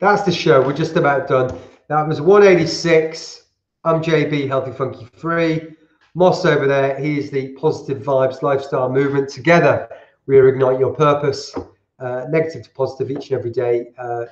That's 0.00 0.22
the 0.22 0.32
show. 0.32 0.60
We're 0.62 0.72
just 0.72 0.96
about 0.96 1.28
done. 1.28 1.56
That 1.88 2.08
was 2.08 2.20
186. 2.20 3.39
I'm 3.82 4.02
JB, 4.02 4.46
Healthy 4.46 4.72
Funky 4.72 5.06
Free. 5.16 5.74
Moss 6.14 6.44
over 6.44 6.66
there, 6.66 6.98
he's 6.98 7.30
the 7.30 7.52
Positive 7.52 8.02
Vibes 8.02 8.42
Lifestyle 8.42 8.90
Movement. 8.90 9.30
Together, 9.30 9.88
we 10.26 10.38
Ignite 10.38 10.78
Your 10.78 10.92
Purpose. 10.92 11.56
Uh, 11.98 12.26
negative 12.28 12.64
to 12.64 12.70
positive 12.72 13.10
each 13.10 13.30
and 13.30 13.38
every 13.38 13.50
day. 13.50 13.86
Uh, 13.96 14.26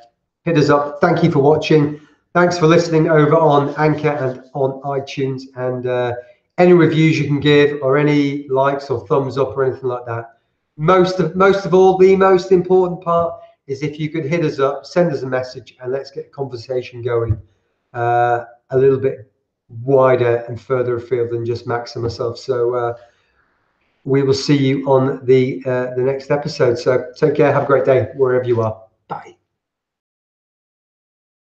hit 0.44 0.58
us 0.58 0.68
up. 0.68 1.00
Thank 1.00 1.24
you 1.24 1.30
for 1.30 1.38
watching. 1.38 1.98
Thanks 2.34 2.58
for 2.58 2.66
listening 2.66 3.08
over 3.08 3.36
on 3.36 3.74
Anchor 3.78 4.10
and 4.10 4.44
on 4.52 4.82
iTunes. 4.82 5.44
And 5.56 5.86
uh, 5.86 6.16
any 6.58 6.74
reviews 6.74 7.18
you 7.18 7.26
can 7.26 7.40
give, 7.40 7.80
or 7.80 7.96
any 7.96 8.46
likes 8.48 8.90
or 8.90 9.06
thumbs 9.06 9.38
up, 9.38 9.56
or 9.56 9.64
anything 9.64 9.88
like 9.88 10.04
that. 10.04 10.40
Most 10.76 11.20
of 11.20 11.36
most 11.36 11.64
of 11.64 11.72
all, 11.72 11.96
the 11.96 12.14
most 12.16 12.52
important 12.52 13.00
part 13.00 13.40
is 13.66 13.82
if 13.82 13.98
you 13.98 14.10
could 14.10 14.26
hit 14.26 14.44
us 14.44 14.58
up, 14.58 14.84
send 14.84 15.10
us 15.10 15.22
a 15.22 15.26
message, 15.26 15.74
and 15.80 15.90
let's 15.90 16.10
get 16.10 16.26
a 16.26 16.30
conversation 16.30 17.00
going 17.00 17.40
uh, 17.94 18.44
a 18.68 18.76
little 18.76 18.98
bit 18.98 19.27
wider 19.68 20.44
and 20.48 20.60
further 20.60 20.96
afield 20.96 21.30
than 21.30 21.44
just 21.44 21.66
Max 21.66 21.94
and 21.96 22.02
myself. 22.02 22.38
So 22.38 22.74
uh, 22.74 22.94
we 24.04 24.22
will 24.22 24.34
see 24.34 24.56
you 24.56 24.86
on 24.90 25.24
the 25.24 25.62
uh, 25.66 25.94
the 25.94 26.02
next 26.02 26.30
episode. 26.30 26.78
So 26.78 27.06
take 27.16 27.34
care. 27.36 27.52
Have 27.52 27.64
a 27.64 27.66
great 27.66 27.84
day 27.84 28.08
wherever 28.16 28.44
you 28.44 28.60
are. 28.62 28.82
Bye. 29.08 29.37